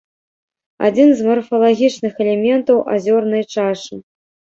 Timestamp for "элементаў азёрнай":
2.25-3.43